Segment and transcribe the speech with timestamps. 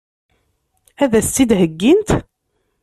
[1.03, 2.09] Ad as-tt-id-heggint?